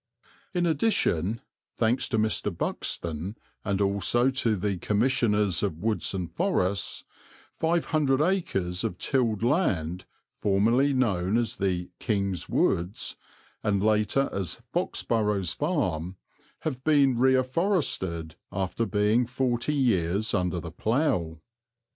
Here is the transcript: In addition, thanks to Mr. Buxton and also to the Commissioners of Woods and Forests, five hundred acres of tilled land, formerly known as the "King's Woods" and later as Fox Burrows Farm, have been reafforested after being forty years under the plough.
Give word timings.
In 0.55 0.65
addition, 0.65 1.41
thanks 1.77 2.09
to 2.09 2.17
Mr. 2.17 2.49
Buxton 2.57 3.37
and 3.63 3.79
also 3.79 4.31
to 4.31 4.55
the 4.55 4.79
Commissioners 4.79 5.61
of 5.61 5.77
Woods 5.77 6.15
and 6.15 6.33
Forests, 6.33 7.03
five 7.53 7.85
hundred 7.85 8.19
acres 8.19 8.83
of 8.83 8.97
tilled 8.97 9.43
land, 9.43 10.05
formerly 10.35 10.91
known 10.91 11.37
as 11.37 11.57
the 11.57 11.91
"King's 11.99 12.49
Woods" 12.49 13.15
and 13.61 13.83
later 13.83 14.27
as 14.33 14.59
Fox 14.73 15.03
Burrows 15.03 15.53
Farm, 15.53 16.15
have 16.61 16.83
been 16.83 17.15
reafforested 17.17 18.33
after 18.51 18.87
being 18.87 19.27
forty 19.27 19.75
years 19.75 20.33
under 20.33 20.59
the 20.59 20.71
plough. 20.71 21.41